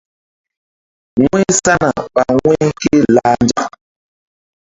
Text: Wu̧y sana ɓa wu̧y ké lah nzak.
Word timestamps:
Wu̧y 1.21 1.47
sana 1.63 1.89
ɓa 2.13 2.23
wu̧y 2.43 2.67
ké 2.79 2.91
lah 3.15 3.35
nzak. 3.43 3.71